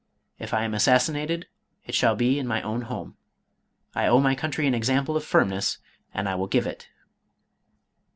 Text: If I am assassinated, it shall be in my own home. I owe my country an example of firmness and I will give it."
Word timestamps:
If 0.39 0.51
I 0.51 0.63
am 0.63 0.73
assassinated, 0.73 1.45
it 1.85 1.93
shall 1.93 2.15
be 2.15 2.39
in 2.39 2.47
my 2.47 2.63
own 2.63 2.81
home. 2.89 3.17
I 3.93 4.07
owe 4.07 4.19
my 4.19 4.33
country 4.33 4.65
an 4.65 4.73
example 4.73 5.15
of 5.15 5.23
firmness 5.23 5.77
and 6.11 6.27
I 6.27 6.33
will 6.33 6.47
give 6.47 6.65
it." 6.65 6.89